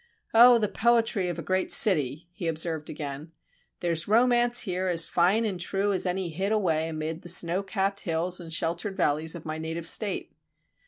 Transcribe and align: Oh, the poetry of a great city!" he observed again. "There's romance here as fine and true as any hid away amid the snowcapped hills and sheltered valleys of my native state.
Oh, 0.33 0.57
the 0.57 0.67
poetry 0.67 1.27
of 1.27 1.37
a 1.37 1.43
great 1.43 1.71
city!" 1.71 2.27
he 2.31 2.47
observed 2.47 2.89
again. 2.89 3.33
"There's 3.81 4.07
romance 4.07 4.61
here 4.61 4.87
as 4.87 5.07
fine 5.07 5.45
and 5.45 5.59
true 5.59 5.93
as 5.93 6.07
any 6.07 6.29
hid 6.29 6.51
away 6.51 6.89
amid 6.89 7.21
the 7.21 7.29
snowcapped 7.29 7.99
hills 7.99 8.39
and 8.39 8.51
sheltered 8.51 8.97
valleys 8.97 9.35
of 9.35 9.45
my 9.45 9.59
native 9.59 9.87
state. 9.87 10.33